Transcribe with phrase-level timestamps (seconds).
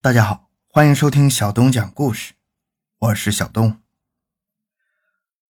[0.00, 2.34] 大家好，欢迎收听小东讲故事，
[3.00, 3.78] 我是小东。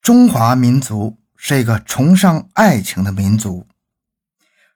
[0.01, 3.66] 中华民族是一个崇尚爱情的民族，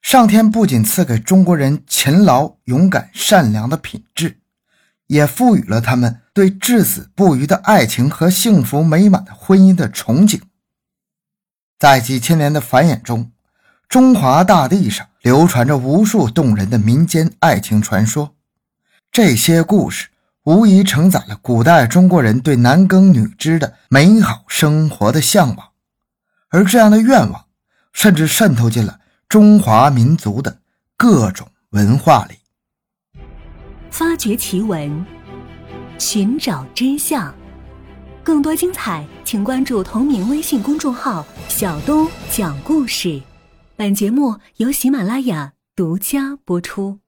[0.02, 4.40] 上天不仅赐给中国人勤劳、勇敢、善良的品质，
[5.06, 10.42] 也赋予了他们对至死不渝的爱情和幸福美满的婚姻的憧憬。
[11.78, 13.32] 在几千年的繁衍中，
[13.88, 18.36] 中华大地上流传着无数动人的民间爱情传说。
[19.12, 20.08] 这些故事
[20.44, 25.68] 无疑承载了古代中国人对男耕女织的美好生活的向往，
[26.48, 27.44] 而这样的愿望
[27.92, 30.60] 甚至渗透进了中华民族的
[30.96, 32.36] 各种文化里。
[33.90, 35.04] 发掘奇闻，
[35.98, 37.34] 寻找真相，
[38.24, 43.20] 更多精彩，请关注同名微信公众号“小东讲故事”。
[43.76, 47.01] 本节目由喜马拉雅独家播出。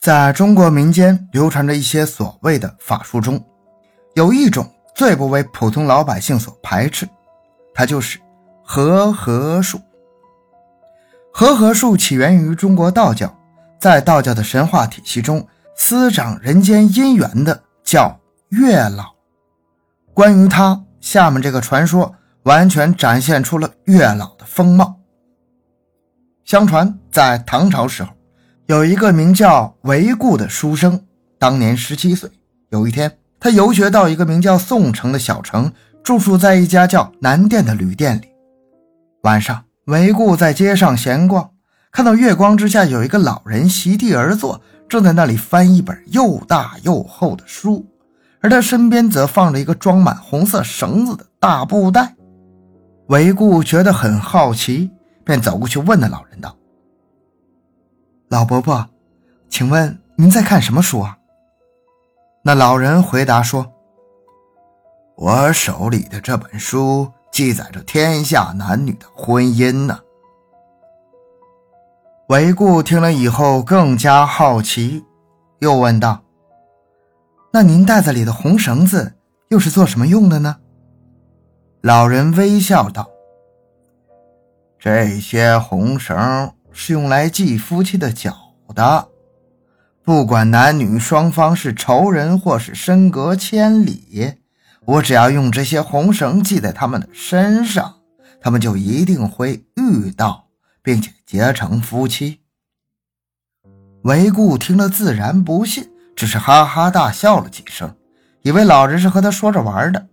[0.00, 3.44] 在中国民间流传着一些所谓的法术中，
[4.14, 7.06] 有一种最不为普通老百姓所排斥，
[7.74, 8.20] 它就是
[8.62, 9.80] 和合术。
[11.32, 13.36] 和合术起源于中国道教，
[13.80, 15.44] 在道教的神话体系中，
[15.76, 19.12] 司掌人间姻缘的叫月老。
[20.14, 25.00] 关于他，下面这个传说完全展现出了月老的风貌。
[26.44, 28.17] 相传在唐朝时候。
[28.68, 31.00] 有一个名叫韦固的书生，
[31.38, 32.30] 当年十七岁。
[32.68, 35.72] 有一天，他游学到一个名叫宋城的小城，
[36.04, 38.28] 住宿在一家叫南店的旅店里。
[39.22, 41.48] 晚上，韦固在街上闲逛，
[41.90, 47.86] 看到月光之下有一个老人席地而坐，正在那里翻一本又大又厚的书，
[48.42, 52.14] 而他身边则放着一个装满红色绳子的大布袋。
[53.06, 54.90] 韦固觉得很好奇，
[55.24, 56.54] 便走过去问那老人道。
[58.30, 58.86] 老伯伯，
[59.48, 61.16] 请问您在看什么书啊？
[62.42, 63.72] 那老人回答说
[65.16, 69.98] ：“我手里的这本书记载着天下男女的婚姻呢。”
[72.28, 75.06] 韦固听了以后更加好奇，
[75.60, 76.20] 又问道
[77.50, 79.14] ：“那您袋子里的红绳子
[79.48, 80.58] 又是做什么用的呢？”
[81.80, 83.08] 老人微笑道
[84.78, 89.08] ：“这些红绳。”是用来系夫妻的脚的，
[90.04, 94.34] 不管男女双方是仇人或是身隔千里，
[94.84, 97.96] 我只要用这些红绳系在他们的身上，
[98.40, 100.46] 他们就一定会遇到，
[100.80, 102.42] 并且结成夫妻。
[104.02, 107.92] 韦固听了自然不信，只是哈哈大笑了几声，
[108.42, 110.06] 以为老人是和他说着玩的。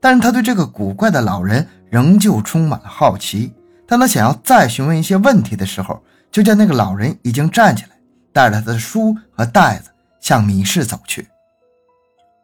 [0.00, 3.52] 但是他对这个古怪的老人仍旧充满了好奇。
[3.86, 6.02] 当他想要再询问一些问题的时候，
[6.32, 7.90] 就见那个老人已经站起来，
[8.32, 11.28] 带着他的书和袋子向密室走去。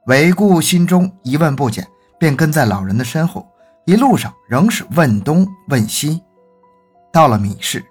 [0.07, 1.87] 韦固心中疑问不减，
[2.19, 3.47] 便跟在老人的身后，
[3.85, 6.23] 一路上仍是问东问西。
[7.13, 7.85] 到了密室，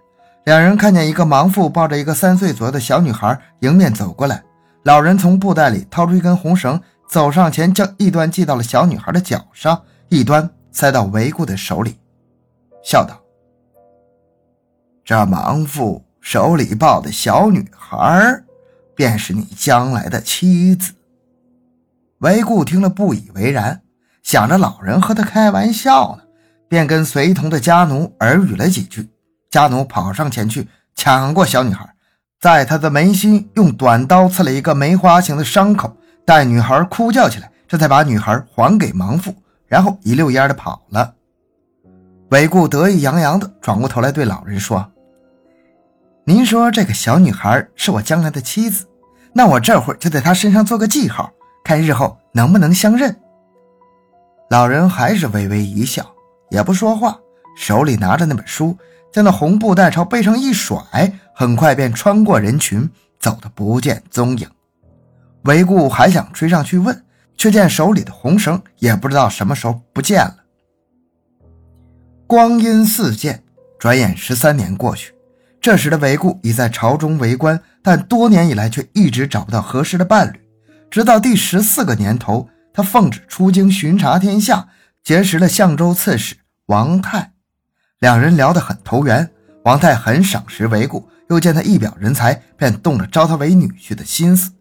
[0.46, 4.44] 两人看见一个盲妇抱着一个三岁左右的小女孩迎面走过来。
[4.84, 9.80] 老人从布袋里掏出一根红绳，走上前，将一端系到了小女孩的脚上，
[10.10, 12.00] 一端塞到韦固的手里，
[12.84, 13.22] 笑道。
[15.04, 18.44] 这盲妇手里抱的小女孩，
[18.96, 20.94] 便是你将来的妻子。
[22.20, 23.82] 韦固听了不以为然，
[24.22, 26.24] 想着老人和他开玩笑呢，
[26.70, 29.10] 便跟随同的家奴耳语了几句。
[29.50, 31.94] 家奴跑上前去抢过小女孩，
[32.40, 39.36] 在她的眉心用短刀刺了一个梅花形的伤口，待女孩哭叫起来，这才把女孩还给盲妇，
[39.66, 41.16] 然后一溜烟的跑了。
[42.32, 44.90] 韦固得意洋洋的转过头来对老人说
[46.24, 48.86] ：“您说这个小女孩是我将来的妻子，
[49.34, 51.30] 那我这会儿就在她身上做个记号，
[51.62, 53.14] 看日后能不能相认。”
[54.50, 56.10] 老人还是微微一笑，
[56.50, 57.20] 也不说话，
[57.58, 58.78] 手里拿着那本书，
[59.12, 60.82] 将那红布袋朝背上一甩，
[61.36, 62.90] 很快便穿过人群，
[63.20, 64.50] 走得不见踪影。
[65.44, 67.04] 韦固还想追上去问，
[67.36, 70.36] 却见手里的红绳也不知道什么时候不见了。
[72.32, 73.44] 光阴似箭，
[73.78, 75.14] 转眼十三年过去。
[75.60, 80.40] 这时的韦固已在朝中为官，但多年以来却一直找不到合适的伴侣。
[80.90, 84.70] 直到第十四个年头，他奉旨出京巡查天下，
[85.04, 86.38] 结识了相州刺史
[86.68, 87.34] 王泰，
[88.00, 89.30] 两人聊得很投缘。
[89.66, 94.54] 王泰很赏识韦固，又见他一表人才，便动了招他为女婿的心思。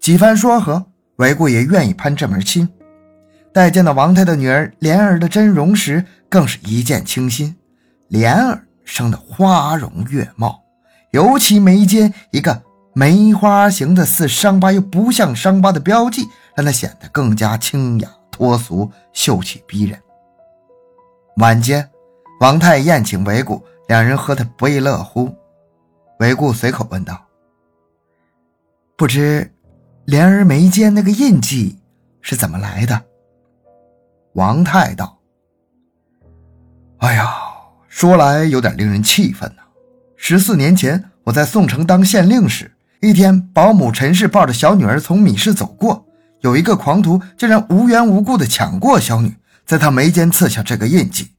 [0.00, 0.86] 几番说和，
[1.16, 2.66] 韦固也愿意攀这门亲。
[3.52, 7.54] 待见到王太的女儿莲儿的真容时，更是一见倾心。
[8.08, 10.62] 莲儿生得花容月貌，
[11.10, 12.62] 尤其眉间一个
[12.94, 16.26] 梅花形的似伤疤又不像伤疤的标记，
[16.56, 20.00] 让她显得更加清雅脱俗、秀气逼人。
[21.36, 21.90] 晚间，
[22.40, 25.30] 王太宴请韦固，两人喝得不亦乐乎。
[26.20, 27.22] 韦固随口问道
[28.96, 29.52] ：“不知
[30.06, 31.78] 莲儿眉间那个印记
[32.22, 33.02] 是怎么来的？”
[34.34, 35.18] 王太道
[36.98, 37.30] ：“哎呀，
[37.88, 39.62] 说来有点令人气愤呐。
[40.16, 46.06] 十四年前我在宋城当县令时，一天保姆陈氏抱着小女儿从米市走过，
[46.40, 49.36] 有一个狂徒竟然无缘无故的抢过小女，
[49.66, 51.32] 在她眉间刺下这个印记。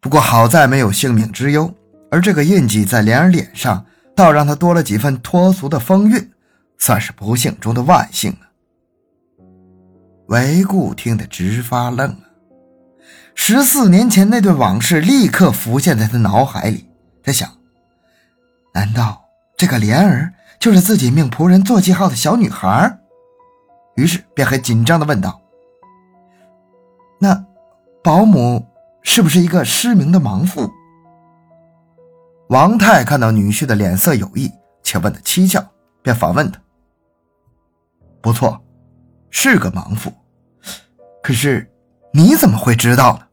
[0.00, 1.74] 不过好在没有性命之忧。”
[2.08, 3.84] 而这个印记在莲儿脸上，
[4.14, 6.30] 倒让她多了几分脱俗的风韵，
[6.78, 8.45] 算是不幸中的万幸啊！
[10.26, 12.20] 韦固听得直发愣啊！
[13.34, 16.88] 十四年前那段往事立刻浮现在他脑海里，
[17.22, 17.48] 他想：
[18.74, 19.24] 难道
[19.56, 22.98] 这个莲儿就是自己命仆人做记号的小女孩？
[23.94, 25.40] 于是便很紧张地问道
[27.20, 27.46] ：“那
[28.02, 28.66] 保姆
[29.02, 30.70] 是不是一个失明的盲妇？”
[32.50, 34.50] 王太看到女婿的脸色有异，
[34.82, 35.64] 且问的蹊跷，
[36.02, 36.60] 便反问他
[38.20, 38.60] ：“不错，
[39.38, 40.10] 是个盲妇，
[41.22, 41.70] 可是
[42.10, 43.26] 你怎么会知道呢？”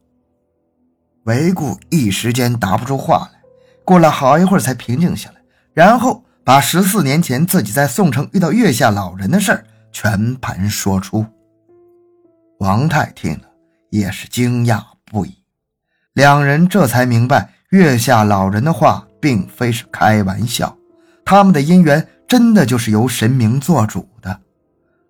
[1.24, 3.40] 韦固一时间答不出话来，
[3.86, 5.36] 过了好一会儿才平静下来，
[5.72, 11.24] 然后把十四年前自己在宋城遇到月下老人的事儿全盘说出。
[12.58, 13.48] 王太听了
[13.88, 15.38] 也是惊讶不已，
[16.12, 17.48] 两人这才明白。
[17.70, 20.76] 月下老人的话并非是开玩笑，
[21.24, 24.42] 他们的姻缘真的就是由神明做主的。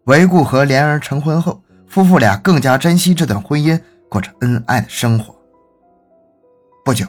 [0.04, 3.80] 韦固和莲儿成婚后，夫妇俩更加珍惜这段婚姻，
[4.10, 5.34] 过着恩爱的生活。
[6.84, 7.06] 不久，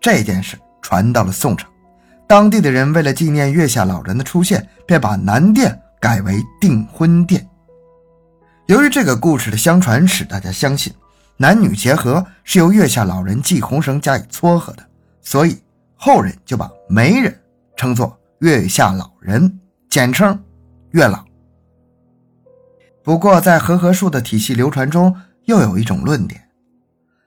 [0.00, 1.70] 这件事传到了宋城，
[2.26, 7.48] 当地的人为了纪念月下老人的出现，便把南殿改为订婚殿。
[8.66, 10.92] 由于这个故事的相传，使大家相信
[11.36, 14.82] 男女结合是由月下老人系红绳加以撮合的。
[15.20, 15.62] 所以
[15.94, 17.40] 后人就把媒人
[17.76, 20.36] 称作月下老人，简称
[20.90, 21.24] 月老。
[23.02, 25.14] 不过，在和合术的体系流传中，
[25.46, 26.40] 又有一种论点：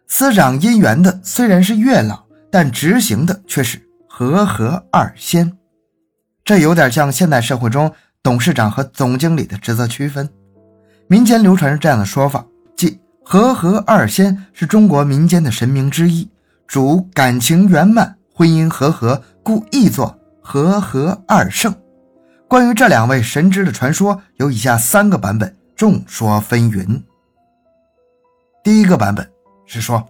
[0.07, 5.57] 司掌姻缘的虽然是月老，但执行的却是和合二仙。
[6.45, 7.91] 这有点像现代社会中
[8.23, 10.29] 董事长和总经理的职责区分。
[11.07, 12.45] 民间流传着这样的说法，
[12.77, 16.29] 即和合二仙是中国民间的神明之一。
[16.67, 21.75] 主感情圆满，婚姻和合，故译作和合二圣。
[22.47, 27.03] 关于这两位神祗的传说有以下三个版本，众说纷纭。
[28.63, 29.29] 第一个版本
[29.65, 30.07] 是说，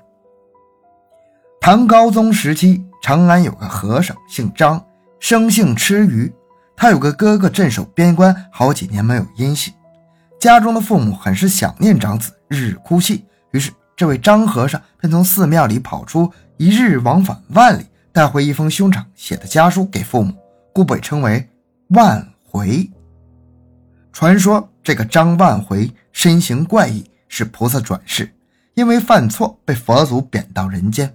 [1.59, 4.85] 唐高宗时期，长安有个和尚，姓张，
[5.19, 6.31] 生性吃鱼。
[6.77, 9.73] 他有个哥哥镇守边关，好几年没有音信，
[10.39, 13.25] 家中的父母很是想念长子，日日哭泣。
[13.51, 16.31] 于是，这位张和尚便从寺庙里跑出。
[16.57, 20.33] 一日往返万里，带回一封兄长写的家书给父母，
[20.73, 21.49] 故被称为
[21.89, 22.89] 万回。
[24.13, 28.31] 传说这个张万回身形怪异，是菩萨转世，
[28.75, 31.11] 因为犯错被佛祖贬到人间。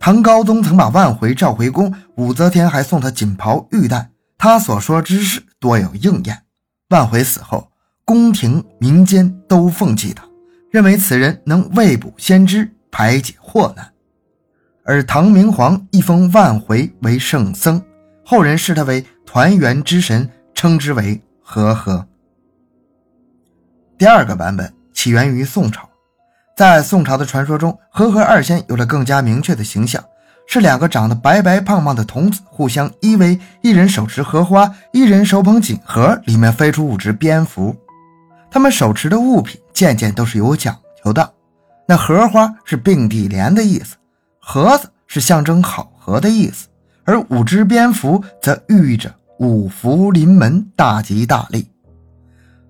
[0.00, 6.44] 唐高宗曾把万回召回宫，武则天还送他锦袍玉带，他所说之事多有应验。
[6.88, 7.70] 万回死后，
[8.06, 10.24] 宫廷民间都奉祭他，
[10.70, 13.92] 认为此人能未卜先知，排解祸难。
[14.82, 17.82] 而唐明皇一封万回为圣僧，
[18.24, 22.06] 后人视他为团圆之神，称之为和合。
[23.96, 25.88] 第二个版本起源于宋朝，
[26.56, 30.02] 在宋朝的传说中，和合二仙有了更加明确的形象，
[30.48, 37.74] 是两个长得白白胖胖的童子互相依偎，一人手持荷花，一人手捧锦盒，里面飞出五只蝙蝠。
[38.50, 41.32] 他们手持的物品件件都是有讲究的，
[41.86, 43.96] 那荷花是并蒂莲的意思。
[44.40, 46.66] 盒子是象征好合的意思，
[47.04, 51.70] 而五只蝙蝠则寓意着五福临门、大吉大利。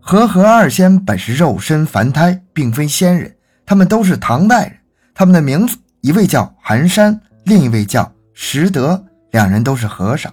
[0.06, 3.34] 和合二仙本是肉身凡胎，并非仙人，
[3.64, 4.76] 他们都是唐代人。
[5.14, 10.30] 他们的名字，一位叫寒山，另一位叫拾得，两人都是和尚。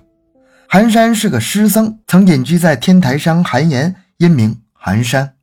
[0.67, 5.35] 寒山是个诗僧，曾隐居在天台山寒岩，因名寒山。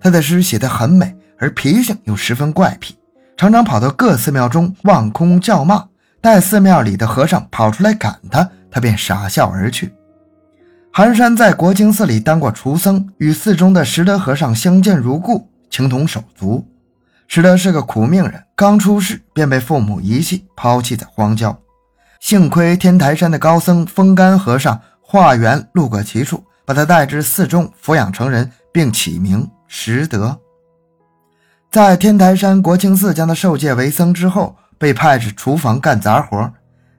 [0.00, 2.96] 他的诗写得很美，而脾性又十分怪癖。
[3.36, 5.86] 常常跑到各寺庙中望空叫骂，
[6.20, 9.94] 待寺庙里的和尚跑出来赶他，他便傻笑而去。
[10.96, 16.66] 寒山在国清寺里当过厨僧，与寺中的拾得和尚相见如故，情同手足。
[17.28, 21.54] 拾得是个苦命人，刚出世便被父母遗弃，抛弃在荒郊。
[22.18, 30.38] 幸亏天台山的高僧风干和尚化缘路过其处，把他带至寺中抚养成人，并起名拾得。
[31.70, 36.50] 在天台山国清寺将他受戒为僧之后，被派至厨房干杂活。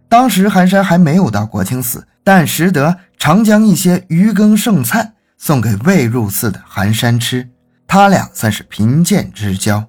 [0.08, 7.50] 当时寒山还没有到国清寺，但拾得常将一些余羹剩菜送给未入寺的寒山吃，
[7.88, 9.88] 他俩算是贫贱之交。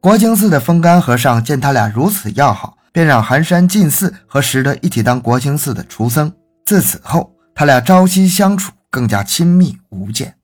[0.00, 6.32] 国清寺的风干和尚见他俩如此要好，便让寒山进寺和拾得一起当国清寺的厨僧。
[6.64, 10.34] 自此后，他俩朝夕相处，更加亲密无间。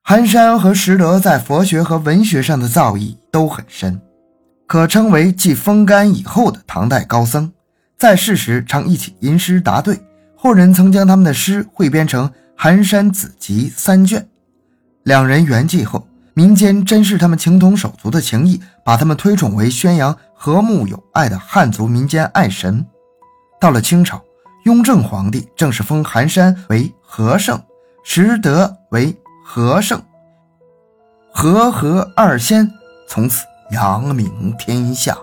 [0.00, 4.00] 寒山和拾得在佛学和文学上的造诣都很深，
[4.66, 7.52] 可称为继风干以后的唐代高僧。
[8.00, 10.00] 在世时常一起吟诗答对，
[10.34, 12.26] 后人曾将他们的诗汇编成
[12.56, 14.26] 《寒山子集》三卷。
[15.02, 16.06] 两人圆寂后。
[16.32, 22.86] 民间珍视他们情同手足的情谊，把他们推崇为宣扬和睦友爱的汉族民间爱神。
[23.60, 24.22] 到了清朝，
[24.64, 27.60] 雍正皇帝正式封寒山为和圣，
[28.04, 29.14] 拾得为
[29.44, 30.00] 和圣，
[31.30, 32.70] 和和二仙
[33.06, 35.18] 从此扬名天下。